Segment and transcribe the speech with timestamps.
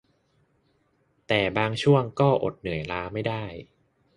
[1.27, 3.43] แต่บางช่วงก็จะอดเหนื่อยล้าไม่ได้